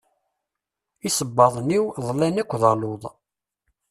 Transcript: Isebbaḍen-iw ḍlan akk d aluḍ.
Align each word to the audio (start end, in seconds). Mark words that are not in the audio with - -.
Isebbaḍen-iw 1.07 1.85
ḍlan 2.07 2.35
akk 2.41 2.51
d 2.61 2.63
aluḍ. 2.71 3.03